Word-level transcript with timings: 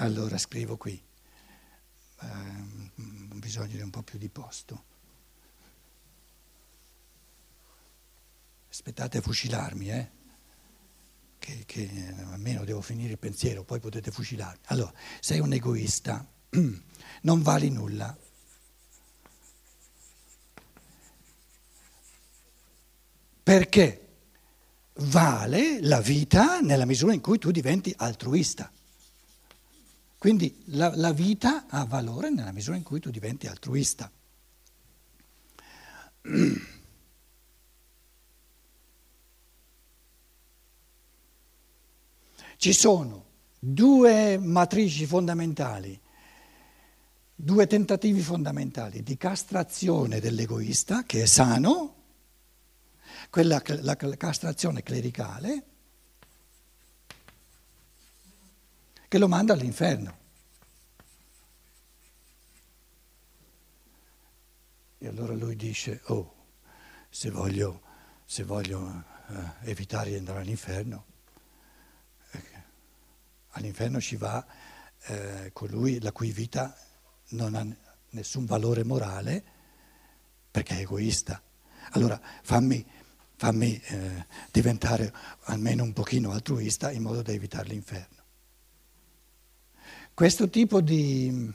Allora 0.00 0.38
scrivo 0.38 0.76
qui, 0.76 1.02
eh, 2.20 2.26
bisogno 2.94 3.74
di 3.74 3.80
un 3.80 3.90
po' 3.90 4.02
più 4.02 4.16
di 4.16 4.28
posto. 4.28 4.84
Aspettate 8.70 9.18
a 9.18 9.20
fucilarmi, 9.20 9.90
eh? 9.90 10.10
che, 11.40 11.64
che 11.66 12.14
almeno 12.30 12.64
devo 12.64 12.80
finire 12.80 13.12
il 13.12 13.18
pensiero, 13.18 13.64
poi 13.64 13.80
potete 13.80 14.12
fucilarmi. 14.12 14.62
Allora, 14.66 14.92
sei 15.18 15.40
un 15.40 15.52
egoista, 15.52 16.24
non 17.22 17.42
vali 17.42 17.68
nulla. 17.68 18.16
Perché 23.42 24.06
vale 24.94 25.80
la 25.80 26.00
vita 26.00 26.60
nella 26.60 26.86
misura 26.86 27.14
in 27.14 27.20
cui 27.20 27.38
tu 27.38 27.50
diventi 27.50 27.92
altruista. 27.96 28.70
Quindi 30.18 30.62
la, 30.66 30.92
la, 30.96 31.12
vita 31.12 31.66
ha 31.68 31.84
valore 31.84 32.28
nella 32.30 32.50
misura 32.50 32.76
in 32.76 32.82
cui 32.82 32.98
tu 32.98 33.10
diventi 33.10 33.46
altruista. 33.46 34.10
Ci 42.56 42.72
sono 42.72 43.26
due 43.60 44.36
matrici 44.38 45.06
fondamentali, 45.06 46.00
due 47.32 47.68
tentativi 47.68 48.20
fondamentali 48.20 49.04
di 49.04 49.16
castrazione 49.16 50.18
dell'egoista, 50.18 51.04
che 51.04 51.22
è 51.22 51.26
sano, 51.26 51.94
quella, 53.30 53.62
la 53.82 53.94
castrazione 53.94 54.82
clericale, 54.82 55.64
che 59.08 59.18
lo 59.18 59.26
manda 59.26 59.54
all'inferno. 59.54 60.16
E 64.98 65.06
allora 65.06 65.32
lui 65.34 65.56
dice, 65.56 66.02
oh, 66.06 66.34
se 67.08 67.30
voglio, 67.30 67.82
se 68.24 68.42
voglio 68.42 69.04
eh, 69.28 69.70
evitare 69.70 70.10
di 70.10 70.16
andare 70.16 70.40
all'inferno, 70.40 71.06
eh, 72.32 72.42
all'inferno 73.50 74.00
ci 74.00 74.16
va 74.16 74.44
eh, 75.06 75.50
colui 75.52 76.00
la 76.00 76.12
cui 76.12 76.32
vita 76.32 76.76
non 77.28 77.54
ha 77.54 77.66
nessun 78.10 78.44
valore 78.44 78.84
morale 78.84 79.42
perché 80.50 80.76
è 80.76 80.80
egoista. 80.80 81.40
Allora 81.92 82.20
fammi, 82.42 82.84
fammi 83.36 83.80
eh, 83.80 84.26
diventare 84.50 85.12
almeno 85.44 85.84
un 85.84 85.92
pochino 85.92 86.32
altruista 86.32 86.90
in 86.90 87.02
modo 87.02 87.22
da 87.22 87.32
evitare 87.32 87.68
l'inferno. 87.68 88.17
Questo 90.18 90.48
tipo 90.48 90.80
di, 90.80 91.48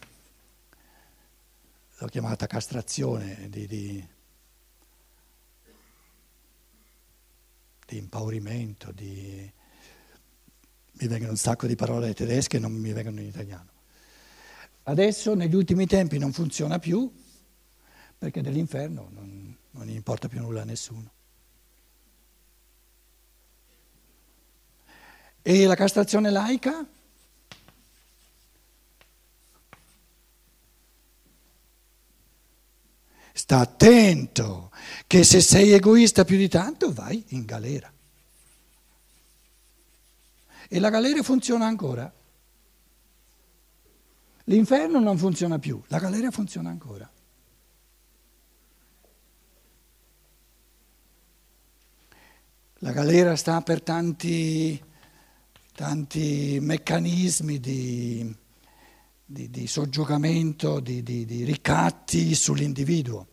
l'ho 1.97 2.07
chiamata 2.07 2.47
castrazione, 2.47 3.49
di, 3.49 3.67
di, 3.67 4.07
di 7.85 7.97
impaurimento, 7.97 8.93
di, 8.93 9.51
mi 10.93 11.07
vengono 11.09 11.31
un 11.31 11.37
sacco 11.37 11.67
di 11.67 11.75
parole 11.75 12.13
tedesche 12.13 12.55
e 12.55 12.59
non 12.61 12.71
mi 12.71 12.93
vengono 12.93 13.19
in 13.19 13.27
italiano. 13.27 13.69
Adesso 14.83 15.35
negli 15.35 15.55
ultimi 15.55 15.85
tempi 15.85 16.17
non 16.17 16.31
funziona 16.31 16.79
più 16.79 17.13
perché 18.17 18.41
dell'inferno 18.41 19.09
non, 19.11 19.57
non 19.71 19.89
importa 19.89 20.29
più 20.29 20.39
nulla 20.39 20.61
a 20.61 20.63
nessuno. 20.63 21.11
E 25.41 25.65
la 25.65 25.75
castrazione 25.75 26.29
laica? 26.29 27.01
Sta 33.35 33.57
attento 33.57 34.71
che 35.07 35.23
se 35.23 35.41
sei 35.41 35.71
egoista 35.71 36.23
più 36.23 36.37
di 36.37 36.47
tanto 36.47 36.93
vai 36.93 37.23
in 37.29 37.45
galera. 37.45 37.91
E 40.69 40.79
la 40.79 40.89
galera 40.91 41.23
funziona 41.23 41.65
ancora. 41.65 42.13
L'inferno 44.45 44.99
non 44.99 45.17
funziona 45.17 45.57
più, 45.57 45.81
la 45.87 45.97
galera 45.97 46.29
funziona 46.29 46.69
ancora. 46.69 47.09
La 52.79 52.91
galera 52.91 53.35
sta 53.35 53.61
per 53.61 53.81
tanti, 53.81 54.81
tanti 55.73 56.59
meccanismi 56.61 57.59
di 57.59 58.35
di, 59.33 59.49
di 59.49 59.67
soggiogamento, 59.67 60.79
di, 60.79 61.01
di, 61.01 61.25
di 61.25 61.43
ricatti 61.43 62.35
sull'individuo. 62.35 63.27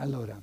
Allora, 0.00 0.40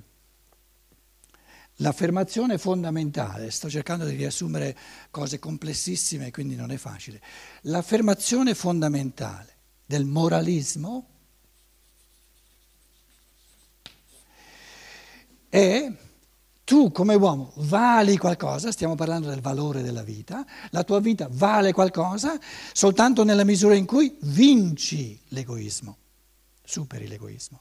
l'affermazione 1.76 2.58
fondamentale, 2.58 3.50
sto 3.50 3.68
cercando 3.68 4.04
di 4.04 4.14
riassumere 4.14 4.76
cose 5.10 5.38
complessissime, 5.38 6.30
quindi 6.30 6.54
non 6.54 6.70
è 6.70 6.76
facile, 6.76 7.20
l'affermazione 7.62 8.54
fondamentale 8.54 9.54
del 9.86 10.04
moralismo 10.04 11.15
E 15.48 15.92
tu 16.64 16.90
come 16.90 17.14
uomo 17.14 17.52
vali 17.56 18.16
qualcosa, 18.16 18.72
stiamo 18.72 18.96
parlando 18.96 19.28
del 19.28 19.40
valore 19.40 19.82
della 19.82 20.02
vita, 20.02 20.44
la 20.70 20.82
tua 20.82 20.98
vita 21.00 21.28
vale 21.30 21.72
qualcosa 21.72 22.38
soltanto 22.72 23.22
nella 23.22 23.44
misura 23.44 23.74
in 23.74 23.86
cui 23.86 24.16
vinci 24.22 25.20
l'egoismo, 25.28 25.96
superi 26.64 27.06
l'egoismo. 27.06 27.60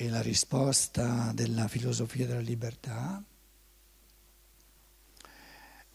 E 0.00 0.08
la 0.08 0.22
risposta 0.22 1.32
della 1.32 1.66
filosofia 1.66 2.24
della 2.24 2.38
libertà 2.38 3.20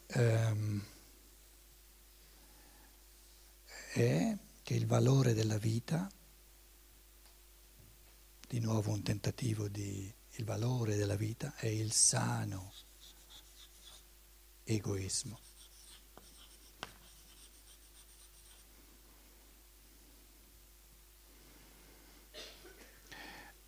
ehm, 0.08 0.84
è 3.94 4.36
che 4.62 4.74
il 4.74 4.86
valore 4.86 5.32
della 5.32 5.56
vita, 5.56 6.06
di 8.46 8.60
nuovo 8.60 8.92
un 8.92 9.02
tentativo 9.02 9.68
di 9.68 10.12
il 10.32 10.44
valore 10.44 10.96
della 10.96 11.16
vita 11.16 11.54
è 11.54 11.68
il 11.68 11.90
sano 11.92 12.74
egoismo. 14.64 15.43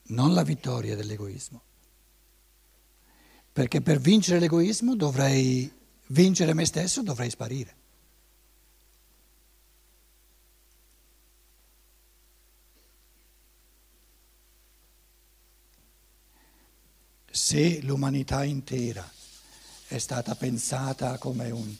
Non 0.08 0.34
la 0.34 0.42
vittoria 0.42 0.94
dell'egoismo. 0.94 1.62
Perché 3.52 3.80
per 3.80 3.98
vincere 3.98 4.38
l'egoismo 4.38 4.94
dovrei 4.94 5.72
vincere 6.08 6.52
me 6.52 6.66
stesso, 6.66 7.02
dovrei 7.02 7.30
sparire. 7.30 7.74
Se 17.30 17.80
l'umanità 17.82 18.44
intera 18.44 19.08
è 19.88 19.98
stata 19.98 20.34
pensata 20.34 21.18
come 21.18 21.50
un, 21.50 21.74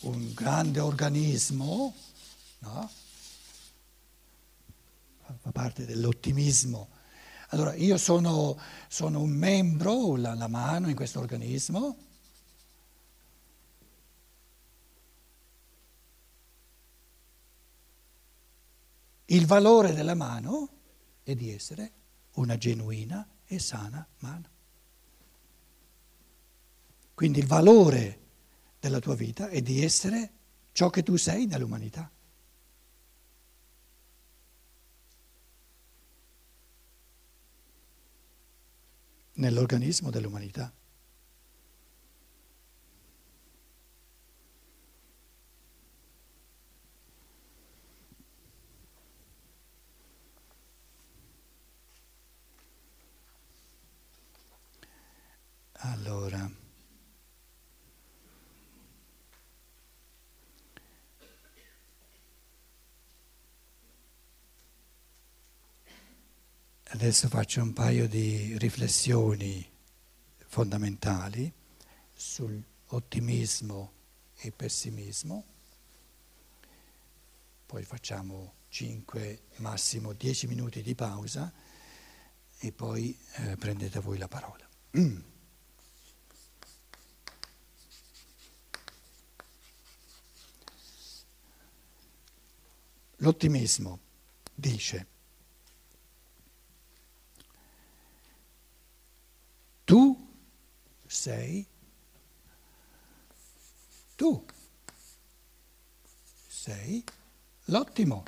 un 0.00 0.32
grande 0.34 0.80
organismo, 0.80 1.94
no? 2.60 2.90
fa 5.40 5.52
parte 5.52 5.86
dell'ottimismo 5.86 6.98
allora, 7.52 7.74
io 7.74 7.96
sono, 7.96 8.56
sono 8.88 9.20
un 9.20 9.30
membro, 9.30 10.14
la, 10.14 10.34
la 10.34 10.46
mano 10.46 10.88
in 10.88 10.94
questo 10.94 11.18
organismo, 11.18 11.96
il 19.26 19.46
valore 19.46 19.92
della 19.94 20.14
mano 20.14 20.68
è 21.24 21.34
di 21.34 21.50
essere 21.50 21.92
una 22.34 22.56
genuina 22.56 23.26
e 23.44 23.58
sana 23.58 24.06
mano. 24.18 24.48
Quindi 27.14 27.40
il 27.40 27.46
valore 27.46 28.18
della 28.78 29.00
tua 29.00 29.16
vita 29.16 29.48
è 29.48 29.60
di 29.60 29.82
essere 29.84 30.32
ciò 30.70 30.88
che 30.88 31.02
tu 31.02 31.16
sei 31.16 31.46
nell'umanità. 31.46 32.10
Nell'organismo 39.40 40.10
dell'umanità. 40.10 40.70
Allora, 55.82 56.48
adesso 67.00 67.28
faccio 67.28 67.62
un 67.62 67.72
paio 67.72 68.06
di 68.06 68.58
riflessioni 68.58 69.66
fondamentali 70.48 71.50
sull'ottimismo 72.12 73.92
e 74.36 74.52
pessimismo, 74.52 75.46
poi 77.64 77.84
facciamo 77.84 78.52
5, 78.68 79.44
massimo 79.56 80.12
10 80.12 80.46
minuti 80.46 80.82
di 80.82 80.94
pausa 80.94 81.50
e 82.58 82.70
poi 82.70 83.18
eh, 83.36 83.56
prendete 83.56 83.98
voi 84.00 84.18
la 84.18 84.28
parola. 84.28 84.68
L'ottimismo 93.16 94.00
dice, 94.54 95.06
tu 99.90 100.16
sei 101.20 101.66
tu, 104.16 104.42
sei 106.46 107.04
l'ottimo 107.66 108.24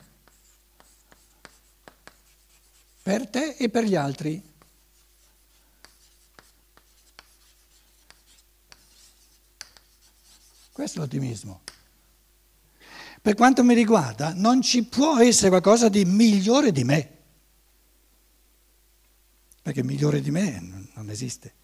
per 3.02 3.28
te 3.28 3.56
e 3.58 3.70
per 3.70 3.84
gli 3.84 3.94
altri. 3.94 4.42
Questo 10.70 10.98
è 10.98 11.00
l'ottimismo. 11.00 11.62
Per 13.22 13.34
quanto 13.34 13.64
mi 13.64 13.72
riguarda, 13.72 14.34
non 14.34 14.60
ci 14.60 14.84
può 14.84 15.18
essere 15.18 15.48
qualcosa 15.48 15.88
di 15.88 16.04
migliore 16.04 16.72
di 16.72 16.84
me, 16.84 17.18
perché 19.62 19.82
migliore 19.82 20.20
di 20.20 20.30
me 20.30 20.90
non 20.92 21.08
esiste. 21.08 21.60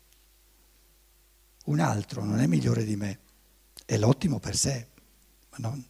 Un 1.69 1.81
altro 1.81 2.25
non 2.25 2.41
è 2.41 2.47
migliore 2.47 2.85
di 2.85 2.97
me, 2.97 3.19
è 3.85 3.97
l'ottimo 3.97 4.38
per 4.38 4.56
sé, 4.56 4.87
non. 5.56 5.85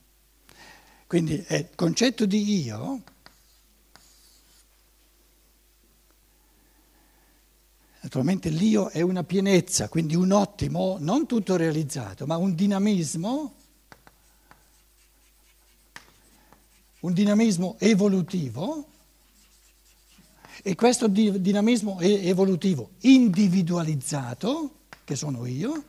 Quindi 1.07 1.45
il 1.49 1.71
concetto 1.75 2.27
di 2.27 2.65
io 2.65 3.03
Naturalmente 8.01 8.49
l'io 8.49 8.89
è 8.89 9.03
una 9.03 9.25
pienezza, 9.25 9.89
quindi 9.89 10.15
un 10.15 10.31
ottimo, 10.31 10.97
non 11.01 11.27
tutto 11.27 11.57
realizzato, 11.57 12.27
ma 12.27 12.37
un 12.37 12.55
dinamismo 12.55 13.55
un 17.01 17.13
dinamismo 17.13 17.77
evolutivo 17.79 18.87
e 20.63 20.75
questo 20.75 21.07
dinamismo 21.07 22.01
evolutivo 22.01 22.91
individualizzato, 23.01 24.78
che 25.08 25.16
sono 25.16 25.46
io, 25.46 25.84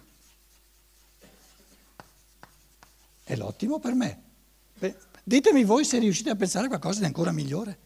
è 3.21 3.35
l'ottimo 3.35 3.77
per 3.77 3.93
me. 3.93 4.21
Ditemi 5.25 5.65
voi 5.65 5.83
se 5.83 5.99
riuscite 5.99 6.29
a 6.29 6.37
pensare 6.37 6.67
a 6.67 6.69
qualcosa 6.69 6.99
di 6.99 7.05
ancora 7.05 7.33
migliore. 7.33 7.79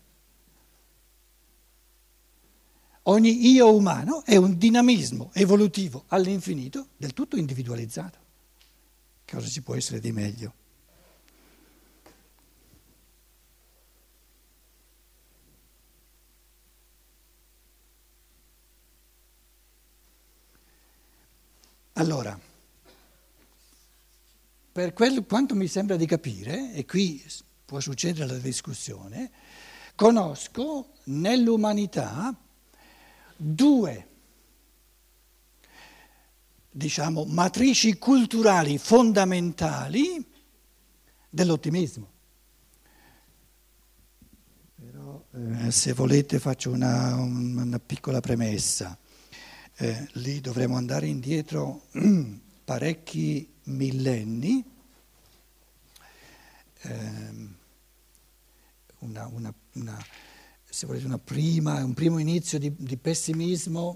Ogni 3.06 3.50
io 3.50 3.74
umano 3.74 4.24
è 4.24 4.36
un 4.36 4.60
dinamismo 4.60 5.32
evolutivo 5.34 6.04
all'infinito 6.10 6.90
del 6.98 7.14
tutto 7.14 7.36
individualizzato. 7.36 8.20
Cosa 9.26 9.48
ci 9.48 9.64
può 9.64 9.74
essere 9.74 10.00
di 10.00 10.12
meglio? 10.12 10.54
Allora, 22.04 22.38
per 24.74 24.92
quel, 24.92 25.26
quanto 25.26 25.56
mi 25.56 25.68
sembra 25.68 25.96
di 25.96 26.06
capire, 26.06 26.74
e 26.74 26.84
qui 26.84 27.24
può 27.64 27.80
succedere 27.80 28.26
la 28.26 28.40
discussione, 28.40 29.32
conosco 29.96 30.96
nell'umanità 31.06 32.38
due, 33.38 34.08
diciamo, 36.70 37.24
matrici 37.24 37.98
culturali 37.98 38.78
fondamentali 38.78 40.30
dell'ottimismo. 41.30 42.12
Però, 44.76 45.24
eh, 45.32 45.72
se 45.72 45.94
volete, 45.94 46.38
faccio 46.40 46.70
una, 46.70 47.16
una 47.16 47.80
piccola 47.80 48.20
premessa 48.20 48.98
eh, 49.76 50.08
lì 50.14 50.40
dovremo 50.40 50.78
andare 50.78 51.08
indietro 51.08 51.88
parecchi 52.64 53.52
millenni, 53.64 54.64
eh, 56.82 57.52
una, 59.00 59.28
una, 59.28 59.54
una, 59.74 60.06
se 60.64 60.86
volete 60.86 61.08
prima, 61.18 61.84
un 61.84 61.94
primo 61.94 62.20
inizio 62.20 62.60
di, 62.60 62.74
di 62.78 62.98
pessimismo 62.98 63.96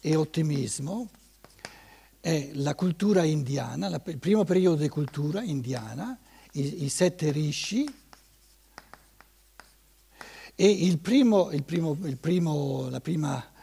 e 0.00 0.14
ottimismo. 0.14 1.08
È 2.20 2.50
la 2.54 2.74
cultura 2.74 3.24
indiana, 3.24 3.88
la, 3.88 4.02
il 4.06 4.18
primo 4.18 4.44
periodo 4.44 4.82
di 4.82 4.88
cultura 4.88 5.42
indiana, 5.42 6.18
i, 6.52 6.84
i 6.84 6.88
sette 6.88 7.30
rishi, 7.30 7.88
e 10.60 10.68
il 10.68 10.98
primo, 10.98 11.50
il 11.52 11.62
primo, 11.62 11.96
il 12.02 12.16
primo, 12.16 12.88
la 12.90 13.00
prima 13.00 13.56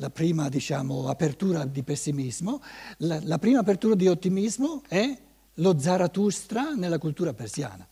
la 0.00 0.10
prima 0.10 0.48
diciamo, 0.48 1.08
apertura 1.08 1.66
di 1.66 1.82
pessimismo, 1.82 2.62
la, 2.98 3.20
la 3.22 3.38
prima 3.38 3.60
apertura 3.60 3.94
di 3.94 4.08
ottimismo 4.08 4.82
è 4.88 5.16
lo 5.54 5.78
Zarathustra 5.78 6.72
nella 6.72 6.98
cultura 6.98 7.34
persiana. 7.34 7.86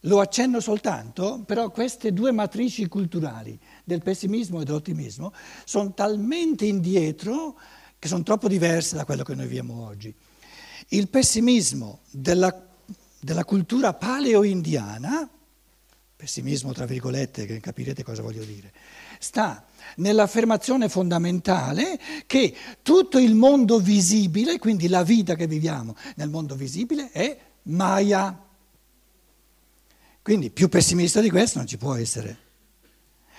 Lo 0.00 0.20
accenno 0.20 0.60
soltanto, 0.60 1.42
però 1.46 1.70
queste 1.70 2.12
due 2.12 2.30
matrici 2.30 2.86
culturali 2.86 3.58
del 3.82 4.02
pessimismo 4.02 4.60
e 4.60 4.64
dell'ottimismo 4.64 5.32
sono 5.64 5.94
talmente 5.94 6.66
indietro 6.66 7.58
che 7.98 8.06
sono 8.06 8.22
troppo 8.22 8.48
diverse 8.48 8.96
da 8.96 9.06
quello 9.06 9.24
che 9.24 9.34
noi 9.34 9.46
viviamo 9.46 9.86
oggi. 9.86 10.14
Il 10.88 11.08
pessimismo 11.08 12.00
della, 12.10 12.54
della 13.18 13.44
cultura 13.46 13.94
paleo-indiana, 13.94 15.28
pessimismo 16.16 16.72
tra 16.72 16.86
virgolette, 16.86 17.44
che 17.44 17.60
capirete 17.60 18.02
cosa 18.02 18.22
voglio 18.22 18.42
dire, 18.42 18.72
sta 19.18 19.66
nell'affermazione 19.96 20.88
fondamentale 20.88 22.00
che 22.26 22.54
tutto 22.82 23.18
il 23.18 23.34
mondo 23.34 23.78
visibile, 23.78 24.58
quindi 24.58 24.88
la 24.88 25.02
vita 25.02 25.34
che 25.34 25.46
viviamo 25.46 25.94
nel 26.16 26.30
mondo 26.30 26.54
visibile, 26.54 27.10
è 27.10 27.38
Maya. 27.64 28.44
Quindi 30.22 30.50
più 30.50 30.68
pessimista 30.68 31.20
di 31.20 31.30
questo 31.30 31.58
non 31.58 31.66
ci 31.66 31.76
può 31.76 31.94
essere. 31.94 32.44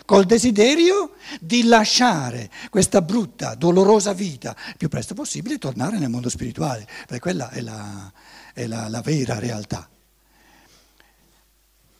Col 0.05 0.25
desiderio 0.25 1.15
di 1.41 1.63
lasciare 1.63 2.49
questa 2.69 3.01
brutta, 3.01 3.55
dolorosa 3.55 4.13
vita 4.13 4.55
il 4.69 4.77
più 4.77 4.87
presto 4.87 5.13
possibile 5.13 5.55
e 5.55 5.57
tornare 5.57 5.97
nel 5.97 6.09
mondo 6.09 6.29
spirituale, 6.29 6.87
perché 7.05 7.19
quella 7.19 7.49
è 7.49 7.59
la, 7.59 8.09
è 8.53 8.67
la, 8.67 8.87
la 8.87 9.01
vera 9.01 9.39
realtà. 9.39 9.89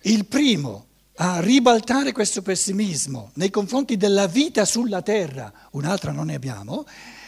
Il 0.07 0.25
primo 0.25 0.85
a 1.15 1.41
ribaltare 1.41 2.13
questo 2.13 2.41
pessimismo 2.41 3.31
nei 3.33 3.49
confronti 3.49 3.97
della 3.97 4.25
vita 4.25 4.63
sulla 4.63 5.01
terra, 5.01 5.51
un'altra 5.71 6.13
non 6.13 6.27
ne 6.27 6.35
abbiamo, 6.35 6.85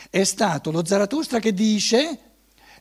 è 0.10 0.24
stato 0.24 0.72
lo 0.72 0.86
Zarathustra 0.86 1.40
che 1.40 1.54
dice, 1.54 2.20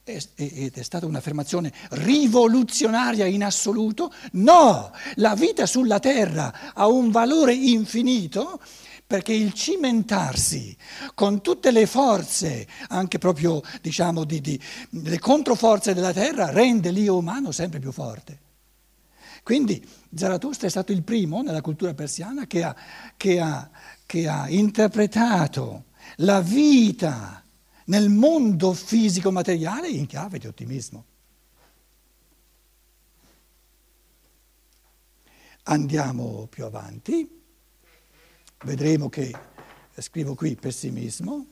ed 0.05 0.77
è 0.77 0.83
stata 0.83 1.05
un'affermazione 1.05 1.73
rivoluzionaria 1.91 3.27
in 3.27 3.43
assoluto, 3.43 4.13
no, 4.35 4.93
la 5.17 5.35
vita 5.35 5.67
sulla 5.67 5.99
terra 5.99 6.73
ha 6.75 6.87
un 6.87 7.11
valore 7.11 7.55
infinito 7.55 8.61
perché 9.05 9.33
il 9.33 9.53
cimentarsi 9.53 10.77
con 11.15 11.41
tutte 11.41 11.73
le 11.73 11.87
forze, 11.87 12.69
anche 12.91 13.19
proprio 13.19 13.63
diciamo 13.83 14.23
di, 14.23 14.41
di, 14.41 14.61
le 14.91 15.19
controforze 15.19 15.93
della 15.93 16.13
terra, 16.13 16.51
rende 16.51 16.93
l'io 16.93 17.17
umano 17.17 17.51
sempre 17.51 17.81
più 17.81 17.91
forte. 17.91 18.47
Quindi 19.49 19.83
Zarathustra 20.15 20.67
è 20.67 20.71
stato 20.71 20.93
il 20.93 21.03
primo 21.03 21.41
nella 21.41 21.63
cultura 21.63 21.95
persiana 21.95 22.47
che 22.47 22.63
ha, 22.63 22.77
che 23.17 23.41
ha, 23.41 23.71
che 24.05 24.29
ha 24.29 24.47
interpretato 24.47 25.85
la 26.17 26.43
vita 26.43 27.43
nel 27.87 28.11
mondo 28.11 28.75
fisico 28.75 29.33
materiale 29.33 29.89
in 29.89 30.05
chiave 30.05 30.39
di 30.39 30.49
ottimismo. 30.49 31.05
Andiamo 35.63 36.47
più 36.51 36.67
avanti, 36.67 37.27
vedremo 38.65 39.09
che, 39.09 39.35
scrivo 39.97 40.35
qui 40.35 40.57
pessimismo, 40.57 41.47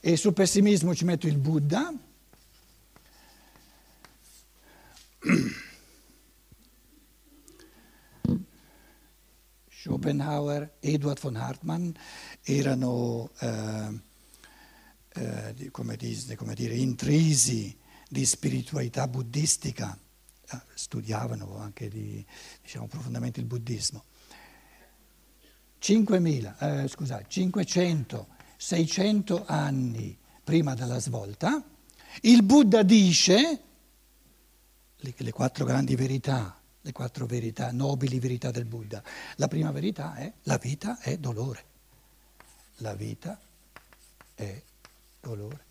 e 0.00 0.16
sul 0.16 0.32
pessimismo 0.32 0.94
ci 0.94 1.04
metto 1.04 1.26
il 1.26 1.36
Buddha. 1.36 1.92
Schopenhauer, 9.68 10.74
Eduard 10.80 11.20
von 11.20 11.36
Hartmann 11.36 11.90
erano 12.42 13.30
eh, 13.38 14.00
eh, 15.14 15.70
come, 15.70 15.96
dire, 15.96 16.36
come 16.36 16.54
dire, 16.54 16.74
intrisi 16.74 17.76
di 18.08 18.24
spiritualità 18.24 19.06
buddistica 19.06 19.98
Ah, 20.50 20.64
studiavano 20.72 21.58
anche 21.58 21.90
di, 21.90 22.24
diciamo, 22.62 22.86
profondamente 22.86 23.38
il 23.38 23.44
buddismo. 23.44 24.04
5.000, 25.78 26.84
eh, 26.84 26.88
scusate, 26.88 27.26
500, 27.28 28.26
600 28.56 29.44
anni 29.46 30.16
prima 30.42 30.74
della 30.74 31.00
svolta, 31.00 31.62
il 32.22 32.42
Buddha 32.42 32.82
dice 32.82 33.60
le, 34.98 35.14
le 35.16 35.32
quattro 35.32 35.64
grandi 35.64 35.96
verità, 35.96 36.60
le 36.80 36.92
quattro 36.92 37.26
verità, 37.26 37.72
nobili 37.72 38.18
verità 38.18 38.50
del 38.50 38.64
Buddha. 38.64 39.02
La 39.36 39.48
prima 39.48 39.70
verità 39.70 40.14
è 40.14 40.32
la 40.44 40.58
vita 40.58 40.98
è 41.00 41.16
dolore. 41.16 41.64
La 42.76 42.94
vita 42.94 43.38
è 44.34 44.62
dolore. 45.20 45.66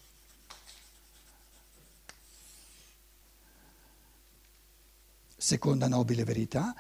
seconda 5.38 5.88
nobile 5.88 6.26
verità, 6.26 6.76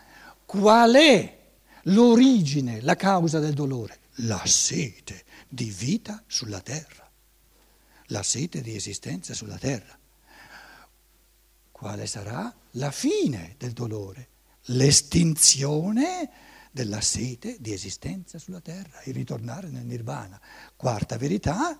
qual 0.46 0.96
è 0.96 1.38
l'origine, 1.84 2.82
la 2.82 2.96
causa 2.96 3.39
del 3.39 3.54
dolore? 3.54 4.00
La 4.22 4.42
sete 4.46 5.24
di 5.48 5.70
vita 5.70 6.22
sulla 6.27 6.60
terra, 6.60 7.10
la 8.08 8.24
sete 8.24 8.62
di 8.62 8.75
esistenza 8.75 9.34
sulla 9.34 9.58
terra. 9.58 9.98
Quale 11.78 12.08
sarà 12.08 12.52
la 12.72 12.90
fine 12.90 13.54
del 13.60 13.74
dolore? 13.74 14.30
L'estinzione 14.70 16.28
della 16.72 17.02
sete 17.02 17.58
di 17.60 17.72
esistenza 17.72 18.40
sulla 18.40 18.62
terra, 18.62 19.00
il 19.04 19.14
ritornare 19.14 19.70
nel 19.70 19.86
nirvana. 19.86 20.42
Quarta 20.76 21.18
verità, 21.18 21.80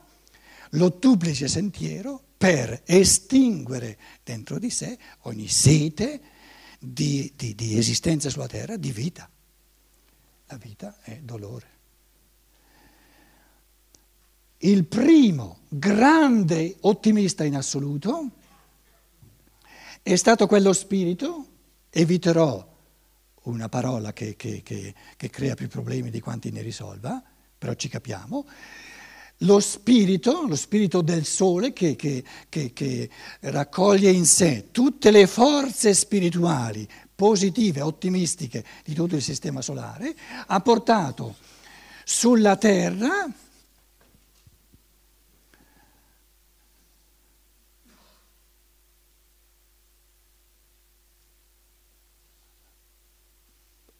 l'ottuplice 0.72 1.48
sentiero 1.48 2.22
per 2.38 2.84
estinguere 2.86 3.98
dentro 4.24 4.60
di 4.60 4.70
sé 4.70 5.00
ogni 5.22 5.48
sete 5.48 6.22
di, 6.78 7.34
di, 7.36 7.56
di 7.56 7.76
esistenza 7.76 8.30
sulla 8.30 8.46
terra, 8.46 8.78
di 8.78 8.92
vita. 8.92 9.28
La 10.46 10.58
vita 10.58 10.96
è 11.02 11.18
dolore. 11.24 11.70
Il 14.60 14.86
primo 14.86 15.62
grande 15.70 16.76
ottimista 16.82 17.44
in 17.44 17.56
assoluto 17.56 18.37
è 20.08 20.16
stato 20.16 20.48
quello 20.48 20.72
spirito, 20.72 21.46
eviterò 21.90 22.66
una 23.44 23.68
parola 23.68 24.14
che, 24.14 24.38
che, 24.38 24.62
che, 24.64 24.94
che, 25.18 25.30
crea 25.30 25.54
più 25.54 25.68
problemi 25.68 26.10
di 26.10 26.22
quanti 26.22 26.50
ne 26.50 26.62
risolva, 26.62 27.22
però 27.58 27.74
ci 27.74 27.90
capiamo, 27.90 28.46
lo 29.40 29.60
spirito, 29.60 30.48
lo 30.48 30.56
spirito 30.56 31.02
del 31.02 31.26
sole 31.26 31.74
che, 31.74 31.98
che, 31.98 32.24
che, 32.48 32.72
che 32.72 33.10
raccoglie 33.42 34.10
in 34.10 34.26
sé 34.26 34.70
tutte 34.72 35.12
le 35.12 35.28
forze 35.28 35.94
spirituali 35.94 36.88
positive, 37.14 37.82
ottimistiche 37.82 38.64
di 38.86 38.94
tutto 38.94 39.16
il 39.18 39.22
sistema 39.22 39.62
solare, 39.62 40.16
ha 40.46 40.62
portato 40.62 41.36
sulla 42.06 42.56
Terra 42.56 43.30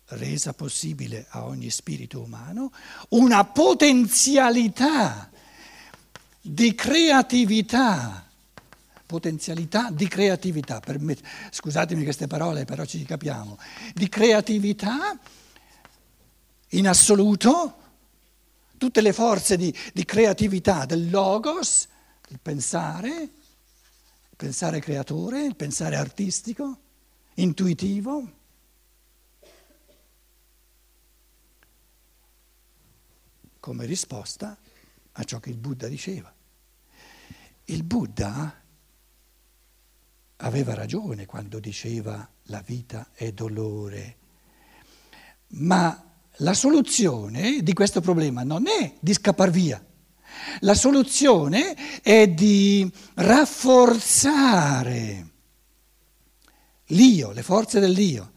resa 0.10 0.54
possibile 0.54 1.26
a 1.30 1.46
ogni 1.46 1.70
spirito 1.70 2.22
umano 2.22 2.72
una 3.10 3.44
potenzialità 3.44 5.30
di 6.40 6.74
creatività, 6.76 8.26
potenzialità 9.06 9.90
di 9.92 10.08
creatività, 10.08 10.80
permet- 10.80 11.22
scusatemi 11.52 12.04
queste 12.04 12.28
parole 12.28 12.64
però 12.64 12.86
ci 12.86 13.04
capiamo, 13.04 13.58
di 13.94 14.08
creatività 14.08 15.18
in 16.72 16.88
assoluto, 16.88 17.76
tutte 18.78 19.02
le 19.02 19.12
forze 19.12 19.58
di, 19.58 19.74
di 19.94 20.06
creatività 20.06 20.86
del 20.86 21.10
logos, 21.10 21.88
il 22.30 22.40
pensare, 22.42 23.10
il 23.10 24.36
pensare 24.36 24.80
creatore, 24.80 25.44
il 25.44 25.56
pensare 25.56 25.96
artistico, 25.96 26.78
intuitivo, 27.36 28.37
come 33.68 33.86
risposta 33.86 34.58
a 35.12 35.24
ciò 35.26 35.42
che 35.42 35.50
il 35.50 35.58
Buddha 35.58 35.90
diceva. 35.90 36.34
Il 37.66 37.84
Buddha 37.84 38.64
aveva 40.38 40.74
ragione 40.74 41.26
quando 41.26 41.60
diceva 41.60 42.26
la 42.44 42.64
vita 42.66 43.10
è 43.12 43.34
dolore, 43.34 44.16
ma 45.48 46.02
la 46.38 46.54
soluzione 46.54 47.62
di 47.62 47.74
questo 47.74 48.00
problema 48.00 48.44
non 48.44 48.68
è 48.68 48.96
di 49.02 49.12
scappare 49.12 49.52
via, 49.52 49.86
la 50.62 50.74
soluzione 50.74 51.76
è 52.02 52.26
di 52.30 52.90
rafforzare 53.16 54.50
l'io, 56.86 57.32
le 57.32 57.44
forze 57.44 57.82
dell'io, 57.82 58.32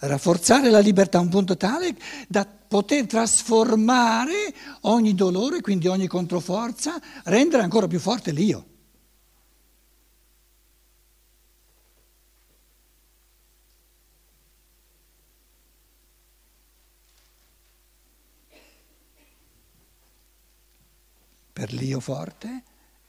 rafforzare 0.00 0.70
la 0.70 0.78
libertà 0.78 1.18
a 1.18 1.22
un 1.22 1.28
punto 1.28 1.56
tale 1.56 1.96
da 2.28 2.46
poter 2.46 3.06
trasformare 3.06 4.54
ogni 4.82 5.14
dolore, 5.14 5.60
quindi 5.60 5.88
ogni 5.88 6.06
controforza, 6.06 7.00
rendere 7.24 7.62
ancora 7.62 7.86
più 7.86 7.98
forte 7.98 8.30
l'io. 8.30 8.64
Per 21.52 21.74
l'io 21.74 22.00
forte 22.00 22.62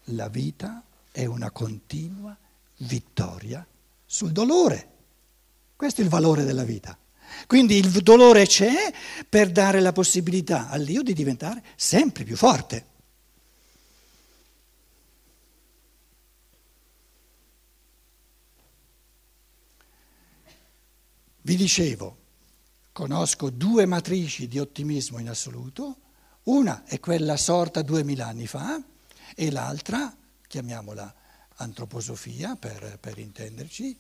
la 0.06 0.28
vita 0.28 0.84
è 1.10 1.24
una 1.24 1.52
continua 1.52 2.36
vittoria 2.80 3.66
sul 4.06 4.32
dolore. 4.32 5.01
Questo 5.82 6.02
è 6.02 6.04
il 6.04 6.12
valore 6.12 6.44
della 6.44 6.64
vita. 6.64 6.96
Quindi 7.48 7.78
il 7.78 7.90
dolore 8.04 8.46
c'è 8.46 8.94
per 9.28 9.50
dare 9.52 9.80
la 9.80 9.92
possibilità 9.92 10.70
all'io 10.70 11.02
di 11.02 11.12
diventare 11.12 11.64
sempre 11.76 12.24
più 12.24 12.38
forte. 12.38 12.86
Vi 21.42 21.56
dicevo, 21.56 22.18
conosco 22.92 23.50
due 23.50 23.88
matrici 23.88 24.48
di 24.48 24.60
ottimismo 24.60 25.18
in 25.18 25.30
assoluto, 25.30 25.96
una 26.44 26.84
è 26.86 27.00
quella 27.00 27.38
sorta 27.38 27.82
duemila 27.82 28.28
anni 28.28 28.46
fa 28.46 28.80
e 29.36 29.50
l'altra, 29.50 30.16
chiamiamola 30.48 31.16
antroposofia 31.56 32.56
per, 32.56 33.00
per 33.00 33.18
intenderci, 33.18 33.98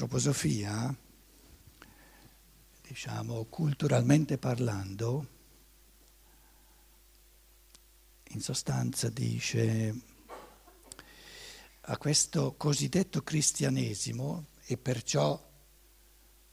l'antroposofia, 0.00 0.96
diciamo 2.80 3.44
culturalmente 3.50 4.38
parlando, 4.38 5.28
in 8.28 8.40
sostanza 8.40 9.10
dice 9.10 9.94
a 11.82 11.98
questo 11.98 12.54
cosiddetto 12.56 13.22
cristianesimo 13.22 14.46
e 14.64 14.78
perciò 14.78 15.38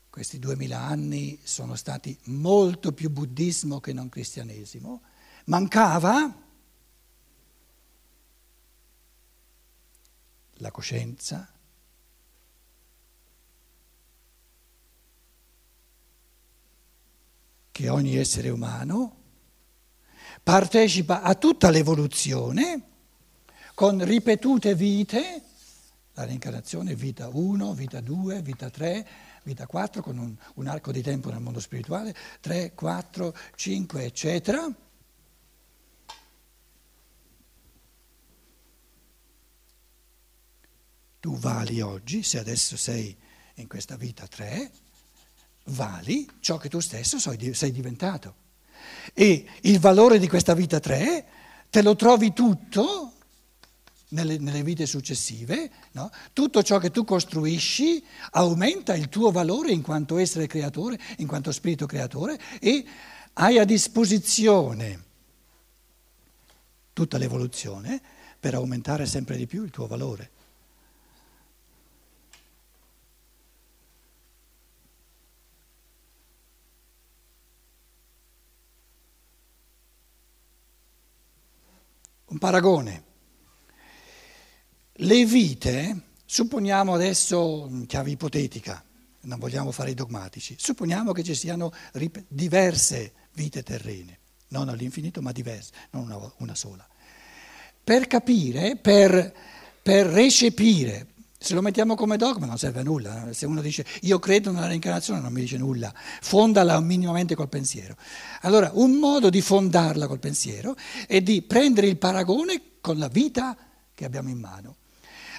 questi 0.09 0.39
duemila 0.39 0.79
anni 0.79 1.39
sono 1.43 1.75
stati 1.75 2.17
molto 2.25 2.91
più 2.91 3.09
buddismo 3.09 3.79
che 3.79 3.93
non 3.93 4.09
cristianesimo, 4.09 5.01
mancava 5.45 6.43
la 10.55 10.71
coscienza, 10.71 11.56
che 17.77 17.89
ogni 17.89 18.15
essere 18.15 18.49
umano 18.49 19.15
partecipa 20.41 21.21
a 21.21 21.35
tutta 21.35 21.69
l'evoluzione 21.69 22.81
con 23.75 24.03
ripetute 24.03 24.73
vite, 24.73 25.43
la 26.13 26.25
reincarnazione 26.25 26.95
vita 26.95 27.29
1, 27.31 27.73
vita 27.75 28.01
2, 28.01 28.41
vita 28.41 28.71
3, 28.71 29.07
vita 29.43 29.67
4, 29.67 30.01
con 30.01 30.17
un, 30.17 30.35
un 30.55 30.65
arco 30.65 30.91
di 30.91 31.03
tempo 31.03 31.29
nel 31.29 31.39
mondo 31.39 31.59
spirituale, 31.59 32.15
3, 32.39 32.73
4, 32.73 33.35
5, 33.53 34.03
eccetera. 34.03 34.67
Tu 41.19 41.37
vali 41.37 41.81
oggi, 41.81 42.23
se 42.23 42.39
adesso 42.39 42.75
sei 42.75 43.15
in 43.53 43.67
questa 43.67 43.95
vita 43.97 44.25
3, 44.25 44.71
vali 45.67 46.27
ciò 46.39 46.57
che 46.57 46.69
tu 46.69 46.79
stesso 46.79 47.19
sei 47.19 47.71
diventato. 47.71 48.45
E 49.13 49.45
il 49.61 49.79
valore 49.79 50.19
di 50.19 50.27
questa 50.27 50.53
vita 50.53 50.79
3 50.79 51.25
te 51.69 51.81
lo 51.81 51.95
trovi 51.95 52.33
tutto 52.33 53.13
nelle, 54.09 54.37
nelle 54.37 54.63
vite 54.63 54.85
successive, 54.85 55.69
no? 55.93 56.09
tutto 56.33 56.63
ciò 56.63 56.77
che 56.77 56.91
tu 56.91 57.03
costruisci 57.03 58.03
aumenta 58.31 58.95
il 58.95 59.09
tuo 59.09 59.31
valore 59.31 59.71
in 59.71 59.81
quanto 59.81 60.17
essere 60.17 60.47
creatore, 60.47 60.99
in 61.17 61.27
quanto 61.27 61.51
spirito 61.51 61.85
creatore 61.85 62.39
e 62.59 62.85
hai 63.33 63.59
a 63.59 63.65
disposizione 63.65 65.03
tutta 66.93 67.17
l'evoluzione 67.17 68.01
per 68.39 68.55
aumentare 68.55 69.05
sempre 69.05 69.35
di 69.35 69.45
più 69.45 69.63
il 69.63 69.71
tuo 69.71 69.87
valore. 69.87 70.31
Un 82.29 82.36
paragone. 82.47 83.03
Le 84.93 85.25
vite, 85.25 86.01
supponiamo 86.23 86.93
adesso, 86.93 87.69
chiave 87.87 88.11
ipotetica, 88.11 88.81
non 89.21 89.37
vogliamo 89.37 89.73
fare 89.73 89.91
i 89.91 89.93
dogmatici, 89.93 90.55
supponiamo 90.57 91.11
che 91.11 91.23
ci 91.23 91.35
siano 91.35 91.73
diverse 92.29 93.11
vite 93.33 93.63
terrene, 93.63 94.19
non 94.49 94.69
all'infinito 94.69 95.21
ma 95.21 95.33
diverse, 95.33 95.73
non 95.91 96.03
una, 96.03 96.33
una 96.37 96.55
sola. 96.55 96.87
Per 97.83 98.07
capire, 98.07 98.77
per, 98.77 99.33
per 99.81 100.05
recepire, 100.05 101.05
se 101.39 101.53
lo 101.53 101.61
mettiamo 101.61 101.93
come 101.95 102.17
dogma 102.17 102.47
non 102.47 102.57
serve 102.57 102.79
a 102.79 102.83
nulla, 102.83 103.27
se 103.31 103.45
uno 103.45 103.61
dice 103.61 103.85
io 104.01 104.17
credo 104.17 104.51
nella 104.51 104.67
reincarnazione 104.67 105.19
non 105.19 105.31
mi 105.31 105.41
dice 105.41 105.57
nulla, 105.57 105.93
fondala 106.21 106.79
minimamente 106.79 107.35
col 107.35 107.47
pensiero. 107.47 107.95
Allora 108.41 108.71
un 108.73 108.93
modo 108.93 109.29
di 109.29 109.41
fondarla 109.41 110.07
col 110.07 110.19
pensiero 110.19 110.75
è 111.05 111.21
di 111.21 111.43
prendere 111.43 111.87
il 111.87 111.97
paragone 111.97 112.79
con 112.81 112.97
la 112.97 113.07
vita 113.07 113.55
che 113.93 114.05
abbiamo 114.05 114.29
in 114.29 114.39
mano. 114.39 114.77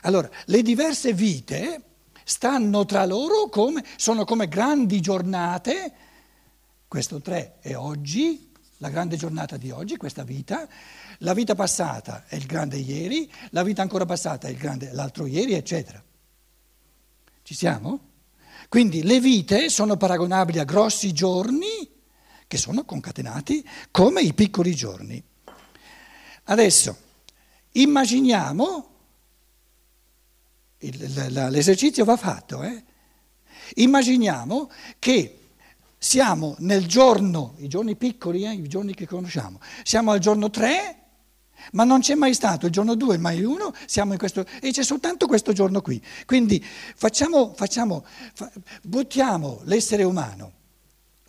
Allora 0.02 0.30
le 0.46 0.62
diverse 0.62 1.12
vite 1.12 1.82
stanno 2.22 2.84
tra 2.84 3.04
loro 3.04 3.48
come, 3.48 3.84
sono 3.96 4.24
come 4.24 4.46
grandi 4.46 5.00
giornate, 5.00 5.92
questo 6.86 7.20
tre 7.20 7.58
è 7.60 7.74
oggi, 7.74 8.47
la 8.78 8.88
grande 8.90 9.16
giornata 9.16 9.56
di 9.56 9.70
oggi, 9.70 9.96
questa 9.96 10.22
vita, 10.22 10.68
la 11.18 11.34
vita 11.34 11.54
passata 11.54 12.24
è 12.26 12.36
il 12.36 12.46
grande 12.46 12.76
ieri, 12.76 13.30
la 13.50 13.62
vita 13.62 13.82
ancora 13.82 14.04
passata 14.04 14.48
è 14.48 14.50
il 14.50 14.56
grande 14.56 14.92
l'altro 14.92 15.26
ieri, 15.26 15.54
eccetera. 15.54 16.02
Ci 17.42 17.54
siamo? 17.54 18.00
Quindi 18.68 19.02
le 19.02 19.20
vite 19.20 19.68
sono 19.68 19.96
paragonabili 19.96 20.58
a 20.58 20.64
grossi 20.64 21.12
giorni 21.12 21.96
che 22.46 22.56
sono 22.56 22.84
concatenati 22.84 23.66
come 23.90 24.20
i 24.22 24.32
piccoli 24.32 24.74
giorni. 24.74 25.22
Adesso 26.44 26.96
immaginiamo, 27.72 28.90
l'esercizio 30.78 32.04
va 32.04 32.16
fatto, 32.16 32.62
eh? 32.62 32.84
immaginiamo 33.74 34.70
che 34.98 35.37
siamo 35.98 36.54
nel 36.60 36.86
giorno, 36.86 37.54
i 37.58 37.68
giorni 37.68 37.96
piccoli, 37.96 38.44
eh, 38.44 38.52
i 38.52 38.68
giorni 38.68 38.94
che 38.94 39.06
conosciamo, 39.06 39.60
siamo 39.82 40.12
al 40.12 40.20
giorno 40.20 40.48
3 40.48 40.98
ma 41.72 41.84
non 41.84 42.00
c'è 42.00 42.14
mai 42.14 42.34
stato 42.34 42.66
il 42.66 42.72
giorno 42.72 42.94
2, 42.94 43.18
mai 43.18 43.42
uno, 43.42 43.74
siamo 43.84 44.12
in 44.12 44.18
questo, 44.18 44.44
e 44.60 44.70
c'è 44.70 44.82
soltanto 44.82 45.26
questo 45.26 45.52
giorno 45.52 45.80
qui. 45.80 46.00
Quindi 46.24 46.64
facciamo, 46.64 47.52
facciamo, 47.54 48.04
fa, 48.32 48.50
buttiamo 48.82 49.60
l'essere 49.64 50.04
umano 50.04 50.52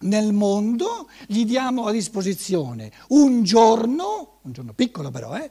nel 0.01 0.31
mondo, 0.31 1.09
gli 1.25 1.45
diamo 1.45 1.87
a 1.87 1.91
disposizione 1.91 2.91
un 3.09 3.43
giorno, 3.43 4.39
un 4.43 4.51
giorno 4.51 4.73
piccolo 4.73 5.11
però, 5.11 5.35
eh, 5.35 5.49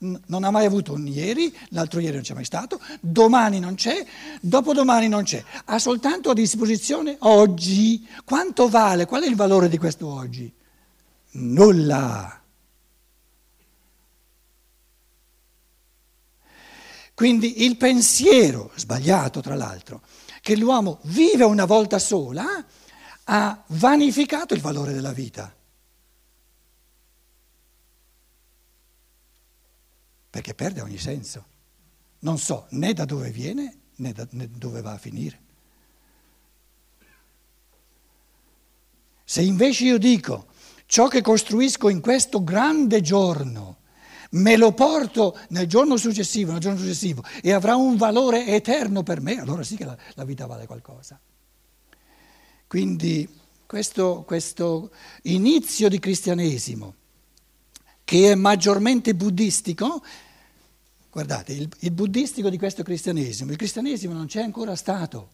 non 0.00 0.44
ha 0.44 0.50
mai 0.50 0.64
avuto 0.64 0.92
un 0.94 1.06
ieri, 1.06 1.54
l'altro 1.70 2.00
ieri 2.00 2.14
non 2.14 2.22
c'è 2.22 2.34
mai 2.34 2.44
stato, 2.44 2.80
domani 3.00 3.58
non 3.58 3.74
c'è, 3.74 4.04
dopodomani 4.40 5.08
non 5.08 5.24
c'è, 5.24 5.42
ha 5.64 5.78
soltanto 5.78 6.30
a 6.30 6.34
disposizione 6.34 7.16
oggi. 7.20 8.06
Quanto 8.24 8.68
vale? 8.68 9.06
Qual 9.06 9.22
è 9.22 9.26
il 9.26 9.36
valore 9.36 9.68
di 9.68 9.78
questo 9.78 10.06
oggi? 10.06 10.50
Nulla. 11.32 12.40
Quindi 17.14 17.64
il 17.64 17.76
pensiero, 17.76 18.72
sbagliato 18.76 19.40
tra 19.40 19.54
l'altro, 19.54 20.00
che 20.40 20.56
l'uomo 20.56 21.00
vive 21.02 21.44
una 21.44 21.66
volta 21.66 21.98
sola, 21.98 22.64
ha 23.24 23.62
vanificato 23.66 24.54
il 24.54 24.62
valore 24.62 24.94
della 24.94 25.12
vita. 25.12 25.54
Perché 30.30 30.54
perde 30.54 30.80
ogni 30.80 30.98
senso. 30.98 31.44
Non 32.20 32.38
so 32.38 32.66
né 32.70 32.92
da 32.92 33.04
dove 33.04 33.30
viene 33.30 33.78
né 33.96 34.12
da 34.12 34.26
né 34.30 34.48
dove 34.48 34.80
va 34.80 34.92
a 34.92 34.98
finire. 34.98 35.48
Se 39.24 39.42
invece 39.42 39.84
io 39.84 39.98
dico 39.98 40.46
ciò 40.86 41.06
che 41.06 41.22
costruisco 41.22 41.88
in 41.88 42.00
questo 42.00 42.42
grande 42.42 43.00
giorno, 43.00 43.78
me 44.30 44.56
lo 44.56 44.72
porto 44.72 45.38
nel 45.50 45.66
giorno 45.66 45.96
successivo, 45.96 46.50
nel 46.52 46.60
giorno 46.60 46.78
successivo 46.78 47.22
e 47.40 47.52
avrà 47.52 47.76
un 47.76 47.96
valore 47.96 48.46
eterno 48.46 49.02
per 49.02 49.20
me, 49.20 49.40
allora 49.40 49.62
sì 49.62 49.76
che 49.76 49.84
la, 49.84 49.96
la 50.14 50.24
vita 50.24 50.46
vale 50.46 50.66
qualcosa. 50.66 51.20
Quindi 52.66 53.28
questo, 53.66 54.24
questo 54.26 54.90
inizio 55.22 55.88
di 55.88 55.98
cristianesimo, 55.98 56.94
che 58.10 58.32
è 58.32 58.34
maggiormente 58.34 59.14
buddistico, 59.14 60.02
guardate, 61.12 61.52
il, 61.52 61.68
il 61.78 61.92
buddistico 61.92 62.50
di 62.50 62.58
questo 62.58 62.82
cristianesimo, 62.82 63.52
il 63.52 63.56
cristianesimo 63.56 64.12
non 64.12 64.26
c'è 64.26 64.42
ancora 64.42 64.74
stato. 64.74 65.30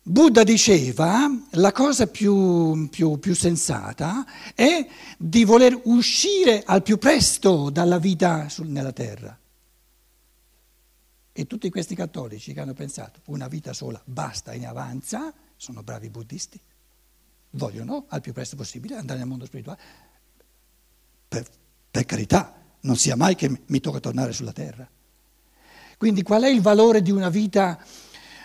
Buddha 0.00 0.42
diceva 0.42 1.28
la 1.50 1.70
cosa 1.72 2.06
più, 2.06 2.88
più, 2.88 3.18
più, 3.18 3.34
sensata 3.34 4.24
è 4.54 4.88
di 5.18 5.44
voler 5.44 5.78
uscire 5.84 6.62
al 6.64 6.82
più 6.82 6.96
presto 6.96 7.68
dalla 7.68 7.98
vita 7.98 8.48
sul, 8.48 8.68
nella 8.68 8.92
terra. 8.92 9.38
E 11.30 11.46
tutti 11.46 11.68
questi 11.68 11.94
cattolici 11.94 12.54
che 12.54 12.60
hanno 12.60 12.72
pensato 12.72 13.20
una 13.26 13.48
vita 13.48 13.74
sola 13.74 14.00
basta 14.02 14.52
ne 14.52 14.64
avanza, 14.64 15.30
sono 15.56 15.82
bravi 15.82 16.08
buddisti, 16.08 16.58
vogliono 17.50 18.06
al 18.08 18.22
più 18.22 18.32
presto 18.32 18.56
possibile 18.56 18.96
andare 18.96 19.18
nel 19.18 19.28
mondo 19.28 19.44
spirituale 19.44 20.07
per, 21.28 21.46
per 21.90 22.04
carità, 22.04 22.54
non 22.80 22.96
sia 22.96 23.16
mai 23.16 23.34
che 23.34 23.60
mi 23.66 23.80
tocca 23.80 24.00
tornare 24.00 24.32
sulla 24.32 24.52
terra. 24.52 24.88
Quindi 25.96 26.22
qual 26.22 26.42
è 26.44 26.48
il 26.48 26.60
valore 26.60 27.02
di 27.02 27.10
una 27.10 27.28
vita, 27.28 27.78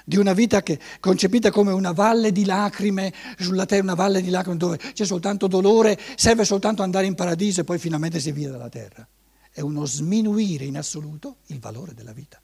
di 0.04 0.18
una 0.18 0.34
vita 0.34 0.64
che, 0.64 0.80
concepita 1.00 1.52
come 1.52 1.72
una 1.72 1.92
valle 1.92 2.32
di 2.32 2.46
lacrime 2.46 3.14
sulla 3.38 3.66
terra, 3.66 3.84
una 3.84 3.94
valle 3.94 4.22
di 4.22 4.30
lacrime 4.30 4.58
dove 4.58 4.78
c'è 4.78 5.06
soltanto 5.06 5.48
dolore, 5.48 6.00
serve 6.16 6.46
soltanto 6.46 6.82
andare 6.82 7.06
in 7.06 7.16
paradiso 7.16 7.62
e 7.62 7.64
poi 7.64 7.78
finalmente 7.78 8.20
si 8.20 8.30
è 8.30 8.34
via 8.34 8.50
dalla 8.50 8.70
terra? 8.70 9.08
È 9.52 9.62
uno 9.62 9.86
sminuire 9.86 10.66
in 10.66 10.78
assoluto 10.78 11.38
il 11.48 11.60
valore 11.60 11.94
della 11.94 12.12
vita. 12.12 12.42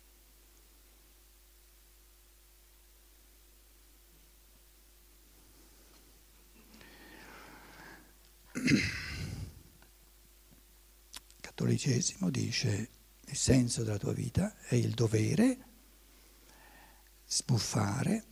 cattolicesimo 11.60 12.30
dice 12.30 12.90
il 13.26 13.36
senso 13.36 13.84
della 13.84 13.98
tua 13.98 14.14
vita 14.14 14.56
è 14.62 14.76
il 14.76 14.94
dovere 14.94 15.58
sbuffare 17.26 18.24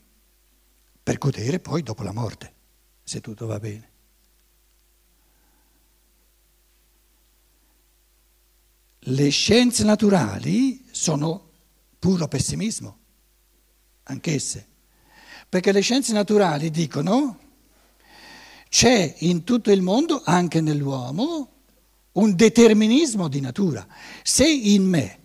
per 1.04 1.18
godere 1.18 1.60
poi 1.60 1.84
dopo 1.84 2.04
la 2.04 2.14
morte, 2.14 2.54
se 3.04 3.20
tutto 3.20 3.46
va 3.46 3.60
bene. 3.60 3.92
Le 9.00 9.30
scienze 9.30 9.84
naturali 9.84 10.86
sono 10.92 11.52
puro 12.00 12.28
pessimismo, 12.28 12.98
anch'esse, 14.04 14.68
perché 15.48 15.72
le 15.72 15.82
scienze 15.82 16.14
naturali 16.14 16.70
dicono 16.70 17.40
c'è 18.70 19.16
in 19.20 19.44
tutto 19.44 19.72
il 19.72 19.82
mondo, 19.82 20.22
anche 20.26 20.60
nell'uomo, 20.60 21.57
un 22.18 22.36
determinismo 22.36 23.28
di 23.28 23.40
natura. 23.42 23.86
Se 24.24 24.48
in 24.48 24.84
me, 24.84 25.20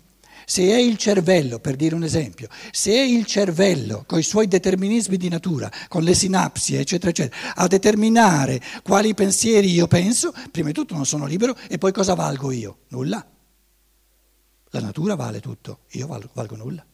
se 0.45 0.63
è 0.63 0.77
il 0.77 0.97
cervello, 0.97 1.59
per 1.59 1.77
dire 1.77 1.95
un 1.95 2.05
esempio, 2.05 2.49
se 2.71 2.93
è 2.93 3.01
il 3.01 3.27
cervello 3.27 4.05
con 4.07 4.19
i 4.19 4.23
suoi 4.23 4.49
determinismi 4.49 5.17
di 5.17 5.29
natura, 5.29 5.71
con 5.89 6.03
le 6.03 6.15
sinapsi, 6.15 6.75
eccetera, 6.75 7.11
eccetera, 7.11 7.55
a 7.55 7.67
determinare 7.67 8.61
quali 8.83 9.15
pensieri 9.15 9.71
io 9.71 9.87
penso, 9.87 10.33
prima 10.51 10.69
di 10.69 10.75
tutto 10.75 10.95
non 10.95 11.07
sono 11.07 11.27
libero 11.27 11.57
e 11.69 11.79
poi 11.79 11.93
cosa 11.93 12.15
valgo 12.15 12.51
io? 12.51 12.79
Nulla. 12.89 13.27
La 14.75 14.81
natura 14.81 15.15
vale 15.15 15.41
tutto, 15.41 15.81
io 15.91 16.07
valgo, 16.07 16.31
valgo 16.33 16.57
nulla. 16.57 16.85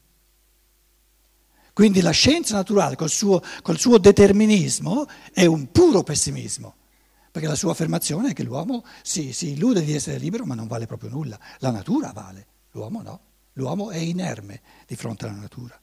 Quindi 1.73 2.01
la 2.01 2.11
scienza 2.11 2.57
naturale 2.57 2.97
col 2.97 3.09
suo, 3.09 3.41
col 3.63 3.79
suo 3.79 3.99
determinismo 3.99 5.07
è 5.33 5.47
un 5.47 5.71
puro 5.71 6.03
pessimismo, 6.03 6.75
perché 7.31 7.49
la 7.49 7.55
sua 7.55 7.73
affermazione 7.73 8.31
è 8.31 8.33
che 8.33 8.43
l'uomo 8.43 8.85
si, 9.03 9.33
si 9.33 9.51
illude 9.53 9.83
di 9.83 9.95
essere 9.95 10.19
libero 10.19 10.45
ma 10.45 10.55
non 10.55 10.67
vale 10.67 10.87
proprio 10.87 11.11
nulla. 11.11 11.39
La 11.59 11.71
natura 11.71 12.13
vale, 12.13 12.47
l'uomo 12.73 13.03
no, 13.03 13.21
l'uomo 13.55 13.91
è 13.91 13.99
inerme 13.99 14.61
di 14.87 14.97
fronte 14.97 15.27
alla 15.27 15.37
natura. 15.37 15.79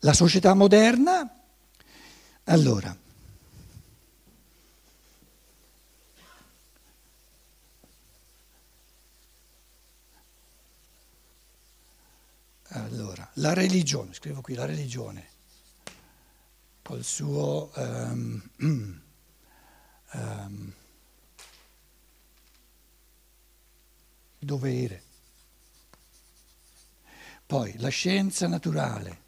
La 0.00 0.12
società 0.12 0.54
moderna, 0.54 1.28
allora, 2.44 2.96
Allora, 12.70 13.28
la 13.34 13.54
religione, 13.54 14.12
scrivo 14.12 14.42
qui 14.42 14.54
la 14.54 14.66
religione, 14.66 15.26
col 16.82 17.02
suo 17.02 17.70
um, 17.74 18.42
um, 20.12 20.72
dovere. 24.38 25.02
Poi 27.46 27.78
la 27.78 27.88
scienza 27.88 28.46
naturale, 28.46 29.26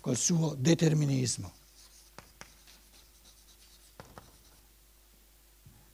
col 0.00 0.16
suo 0.16 0.54
determinismo. 0.54 1.52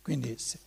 Quindi 0.03 0.39
se, 0.39 0.59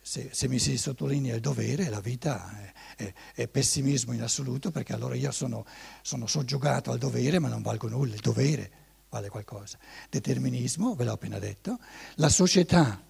se, 0.00 0.30
se, 0.32 0.48
mi 0.48 0.58
si 0.58 0.78
sottolinea 0.78 1.34
il 1.34 1.40
dovere, 1.40 1.90
la 1.90 2.00
vita 2.00 2.72
è, 2.96 3.04
è, 3.04 3.14
è 3.34 3.48
pessimismo 3.48 4.14
in 4.14 4.22
assoluto 4.22 4.70
perché 4.70 4.94
allora 4.94 5.14
io 5.14 5.30
sono, 5.30 5.66
sono, 6.00 6.26
soggiogato 6.26 6.90
al 6.90 6.98
dovere 6.98 7.38
ma 7.38 7.48
non 7.48 7.60
valgo 7.60 7.88
nulla, 7.88 8.14
il 8.14 8.20
dovere 8.20 8.81
vale 9.12 9.28
qualcosa. 9.28 9.78
Determinismo, 10.10 10.96
ve 10.96 11.04
l'ho 11.04 11.12
appena 11.12 11.38
detto, 11.38 11.78
la 12.14 12.30
società 12.30 13.00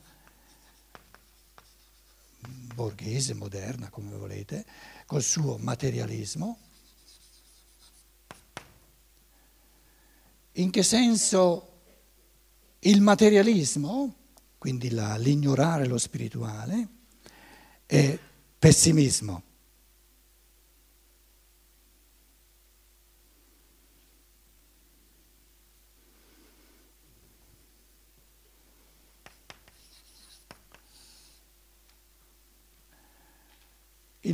borghese, 2.75 3.33
moderna 3.35 3.89
come 3.89 4.17
volete, 4.17 4.67
col 5.07 5.23
suo 5.23 5.57
materialismo. 5.59 6.59
In 10.57 10.71
che 10.71 10.83
senso 10.83 11.69
il 12.81 13.01
materialismo? 13.01 14.17
quindi 14.63 14.91
la, 14.91 15.17
l'ignorare 15.17 15.89
lo 15.89 15.99
spirituale, 15.99 16.87
è 17.85 18.17
pessimismo. 18.57 19.43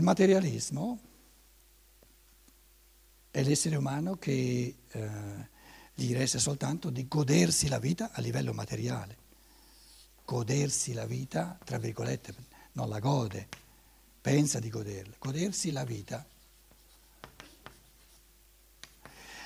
Materialismo 0.09 0.99
è 3.31 3.43
l'essere 3.43 3.77
umano 3.77 4.17
che 4.17 4.75
eh, 4.91 5.11
gli 5.95 6.15
resta 6.15 6.39
soltanto 6.39 6.91
di 6.91 7.07
godersi 7.07 7.69
la 7.69 7.79
vita 7.79 8.11
a 8.13 8.21
livello 8.21 8.53
materiale 8.53 9.27
godersi 10.29 10.93
la 10.93 11.07
vita, 11.07 11.59
tra 11.65 11.79
virgolette, 11.79 12.35
non 12.73 12.91
la 12.91 12.99
gode, 12.99 13.49
pensa 14.21 14.59
di 14.59 14.69
goderla, 14.69 15.15
godersi 15.19 15.71
la 15.71 15.85
vita. 15.85 16.23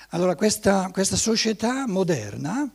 Allora 0.08 0.34
questa, 0.34 0.90
questa 0.90 1.14
società 1.14 1.86
moderna, 1.86 2.68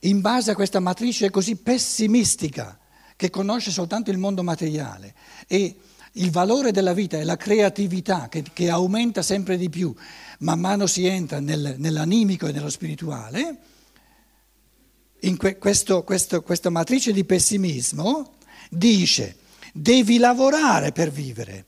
in 0.00 0.20
base 0.20 0.50
a 0.50 0.56
questa 0.56 0.80
matrice 0.80 1.30
così 1.30 1.54
pessimistica, 1.54 2.76
che 3.14 3.30
conosce 3.30 3.70
soltanto 3.70 4.10
il 4.10 4.18
mondo 4.18 4.42
materiale 4.42 5.14
e 5.46 5.78
il 6.16 6.30
valore 6.30 6.70
della 6.70 6.92
vita 6.92 7.18
è 7.18 7.24
la 7.24 7.36
creatività 7.36 8.28
che, 8.28 8.42
che 8.52 8.70
aumenta 8.70 9.22
sempre 9.22 9.56
di 9.56 9.68
più, 9.68 9.94
man 10.40 10.60
mano 10.60 10.86
si 10.86 11.06
entra 11.06 11.40
nel, 11.40 11.74
nell'animico 11.78 12.46
e 12.46 12.52
nello 12.52 12.70
spirituale, 12.70 13.58
in 15.20 15.36
que, 15.36 15.58
questo, 15.58 16.04
questo, 16.04 16.42
questa 16.42 16.70
matrice 16.70 17.12
di 17.12 17.24
pessimismo 17.24 18.34
dice 18.70 19.38
devi 19.72 20.18
lavorare 20.18 20.92
per 20.92 21.10
vivere. 21.10 21.64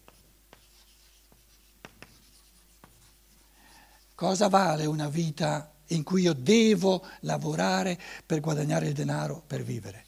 Cosa 4.15 4.49
vale 4.49 4.87
una 4.87 5.09
vita 5.09 5.73
in 5.89 6.03
cui 6.03 6.23
io 6.23 6.33
devo 6.33 7.07
lavorare 7.21 7.99
per 8.27 8.41
guadagnare 8.41 8.89
il 8.89 8.95
denaro 8.95 9.43
per 9.47 9.63
vivere? 9.63 10.05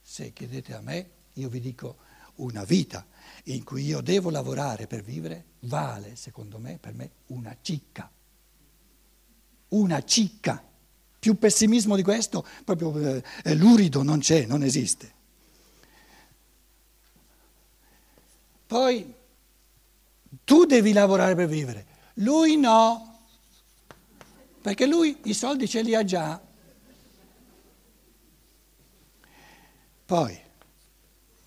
Se 0.00 0.32
chiedete 0.32 0.74
a 0.74 0.80
me, 0.80 1.10
io 1.34 1.48
vi 1.48 1.60
dico 1.60 1.96
una 2.36 2.64
vita 2.64 3.06
in 3.44 3.62
cui 3.64 3.84
io 3.84 4.00
devo 4.00 4.30
lavorare 4.30 4.86
per 4.86 5.02
vivere 5.02 5.44
vale, 5.60 6.16
secondo 6.16 6.58
me, 6.58 6.78
per 6.78 6.94
me 6.94 7.10
una 7.26 7.56
cicca 7.60 8.10
una 9.74 10.02
cicca. 10.04 10.62
Più 11.18 11.38
pessimismo 11.38 11.96
di 11.96 12.02
questo, 12.02 12.46
proprio 12.64 13.22
eh, 13.42 13.54
lurido 13.54 14.02
non 14.02 14.18
c'è, 14.18 14.44
non 14.44 14.62
esiste. 14.62 15.12
Poi 18.66 19.14
tu 20.44 20.64
devi 20.66 20.92
lavorare 20.92 21.34
per 21.34 21.48
vivere, 21.48 21.86
lui 22.14 22.56
no, 22.56 23.20
perché 24.60 24.84
lui 24.84 25.18
i 25.24 25.34
soldi 25.34 25.66
ce 25.66 25.80
li 25.80 25.94
ha 25.94 26.04
già. 26.04 26.40
Poi, 30.04 30.38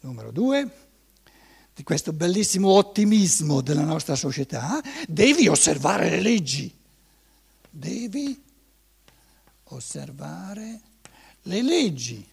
numero 0.01 0.31
due, 0.31 0.85
di 1.73 1.83
questo 1.83 2.13
bellissimo 2.13 2.69
ottimismo 2.69 3.61
della 3.61 3.83
nostra 3.83 4.15
società, 4.15 4.81
devi 5.07 5.47
osservare 5.47 6.09
le 6.09 6.21
leggi 6.21 6.77
devi 7.77 8.43
osservare 9.65 10.81
le 11.43 11.61
leggi. 11.61 12.27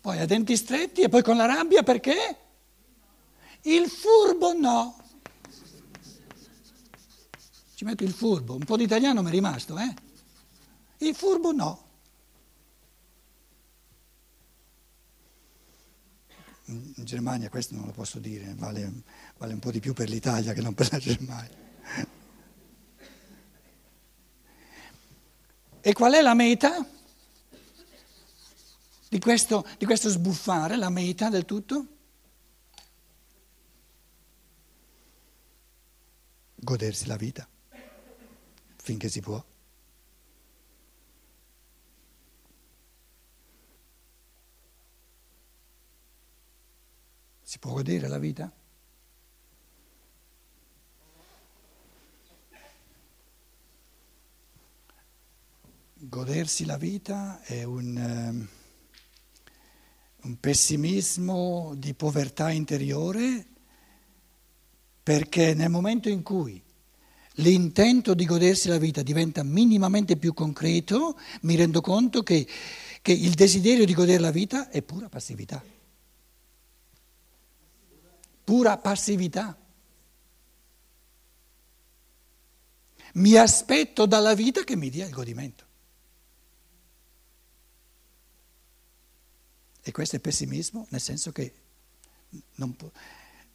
Poi 0.00 0.18
a 0.18 0.26
denti 0.26 0.56
stretti 0.56 1.02
e 1.02 1.08
poi 1.08 1.22
con 1.22 1.36
la 1.36 1.46
rabbia 1.46 1.82
perché? 1.82 2.36
Il 3.62 3.88
furbo 3.88 4.52
no. 4.52 5.00
Ci 7.74 7.84
metto 7.84 8.04
il 8.04 8.12
furbo, 8.12 8.54
un 8.54 8.64
po' 8.64 8.76
di 8.76 8.84
italiano 8.84 9.22
mi 9.22 9.28
è 9.28 9.32
rimasto, 9.32 9.78
eh? 9.78 9.94
Il 10.98 11.14
furbo 11.14 11.52
no. 11.52 11.81
In 16.66 16.94
Germania 17.04 17.48
questo 17.48 17.74
non 17.74 17.86
lo 17.86 17.92
posso 17.92 18.18
dire, 18.18 18.54
vale, 18.54 19.02
vale 19.36 19.52
un 19.52 19.58
po' 19.58 19.70
di 19.70 19.80
più 19.80 19.92
per 19.92 20.08
l'Italia 20.08 20.52
che 20.52 20.60
non 20.60 20.74
per 20.74 20.90
la 20.92 20.98
Germania. 20.98 21.60
E 25.80 25.92
qual 25.92 26.12
è 26.12 26.22
la 26.22 26.34
meta 26.34 26.86
di 29.08 29.18
questo, 29.18 29.66
di 29.76 29.84
questo 29.84 30.08
sbuffare, 30.08 30.76
la 30.76 30.90
meta 30.90 31.28
del 31.28 31.44
tutto? 31.44 31.86
Godersi 36.54 37.06
la 37.06 37.16
vita, 37.16 37.48
finché 38.76 39.08
si 39.08 39.20
può. 39.20 39.44
Si 47.52 47.58
può 47.58 47.72
godere 47.72 48.08
la 48.08 48.18
vita? 48.18 48.50
Godersi 55.96 56.64
la 56.64 56.78
vita 56.78 57.42
è 57.42 57.62
un, 57.64 57.94
um, 57.94 58.48
un 60.22 60.40
pessimismo 60.40 61.74
di 61.76 61.92
povertà 61.92 62.50
interiore 62.50 63.46
perché 65.02 65.52
nel 65.52 65.68
momento 65.68 66.08
in 66.08 66.22
cui 66.22 66.58
l'intento 67.32 68.14
di 68.14 68.24
godersi 68.24 68.68
la 68.68 68.78
vita 68.78 69.02
diventa 69.02 69.42
minimamente 69.42 70.16
più 70.16 70.32
concreto, 70.32 71.18
mi 71.42 71.56
rendo 71.56 71.82
conto 71.82 72.22
che, 72.22 72.48
che 73.02 73.12
il 73.12 73.34
desiderio 73.34 73.84
di 73.84 73.92
godere 73.92 74.20
la 74.20 74.30
vita 74.30 74.70
è 74.70 74.80
pura 74.80 75.10
passività 75.10 75.62
pura 78.44 78.76
passività. 78.78 79.56
Mi 83.14 83.36
aspetto 83.36 84.06
dalla 84.06 84.34
vita 84.34 84.64
che 84.64 84.76
mi 84.76 84.88
dia 84.88 85.06
il 85.06 85.12
godimento. 85.12 85.66
E 89.84 89.90
questo 89.90 90.16
è 90.16 90.20
pessimismo, 90.20 90.86
nel 90.90 91.00
senso 91.00 91.32
che 91.32 91.52
può, 92.76 92.90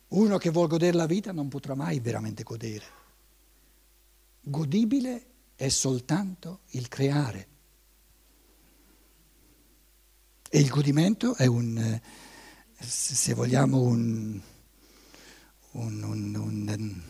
uno 0.10 0.38
che 0.38 0.50
vuole 0.50 0.68
godere 0.68 0.98
la 0.98 1.06
vita 1.06 1.32
non 1.32 1.48
potrà 1.48 1.74
mai 1.74 2.00
veramente 2.00 2.44
godere. 2.44 2.86
Godibile 4.42 5.26
è 5.56 5.70
soltanto 5.70 6.62
il 6.72 6.88
creare. 6.90 7.48
E 10.50 10.60
il 10.60 10.70
godimento 10.70 11.36
è 11.36 11.46
un, 11.46 12.00
se 12.78 13.34
vogliamo, 13.34 13.82
un 13.82 14.42
un, 15.78 16.04
un, 16.04 16.36
un, 16.36 17.02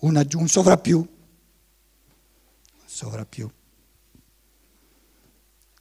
un, 0.00 0.26
un 0.32 0.48
sovrappiù, 0.48 1.06
sovrappiù, 2.84 3.50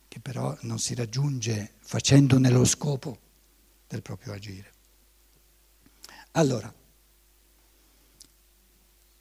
che 0.08 0.19
però 0.19 0.58
non 0.62 0.80
si 0.80 0.95
raggiunge 0.95 1.73
facendone 1.80 2.50
lo 2.50 2.65
scopo 2.65 3.17
del 3.88 4.02
proprio 4.02 4.34
agire. 4.34 4.71
Allora, 6.32 6.73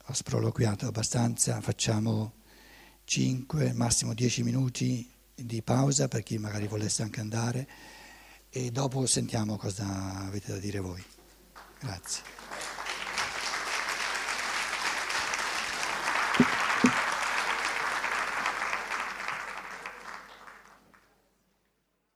ho 0.09 0.13
sproloquiato 0.13 0.87
abbastanza, 0.87 1.61
facciamo 1.61 2.33
5, 3.05 3.73
massimo 3.73 4.13
10 4.13 4.43
minuti 4.43 5.09
di 5.33 5.61
pausa 5.61 6.07
per 6.07 6.23
chi 6.23 6.37
magari 6.37 6.67
volesse 6.67 7.03
anche 7.03 7.19
andare 7.21 7.67
e 8.49 8.71
dopo 8.71 9.05
sentiamo 9.05 9.55
cosa 9.55 10.25
avete 10.25 10.51
da 10.51 10.59
dire 10.59 10.79
voi. 10.79 11.03
Grazie. 11.79 12.36